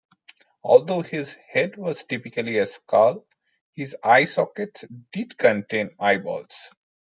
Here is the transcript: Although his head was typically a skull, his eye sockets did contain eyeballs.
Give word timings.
Although 0.63 1.01
his 1.03 1.37
head 1.47 1.77
was 1.77 2.03
typically 2.05 2.57
a 2.57 2.65
skull, 2.65 3.23
his 3.75 3.95
eye 4.03 4.25
sockets 4.25 4.83
did 5.13 5.37
contain 5.37 5.91
eyeballs. 5.99 6.71